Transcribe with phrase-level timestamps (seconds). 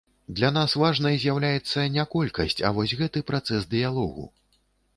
[0.37, 4.29] Для нас важнай з'яўляецца не колькасць, а вось гэты працэс дыялогу.